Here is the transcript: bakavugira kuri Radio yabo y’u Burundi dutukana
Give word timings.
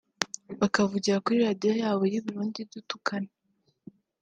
bakavugira 0.59 1.21
kuri 1.23 1.37
Radio 1.45 1.71
yabo 1.81 2.03
y’u 2.13 2.23
Burundi 2.25 2.59
dutukana 2.71 3.31